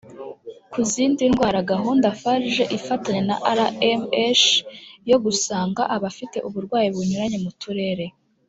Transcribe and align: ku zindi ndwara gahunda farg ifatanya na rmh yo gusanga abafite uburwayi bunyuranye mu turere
ku 0.71 0.79
zindi 0.91 1.23
ndwara 1.31 1.59
gahunda 1.71 2.07
farg 2.21 2.55
ifatanya 2.77 3.21
na 3.29 3.35
rmh 3.57 4.41
yo 5.09 5.17
gusanga 5.25 5.81
abafite 5.95 6.37
uburwayi 6.47 6.87
bunyuranye 6.95 7.37
mu 7.45 7.51
turere 7.61 8.05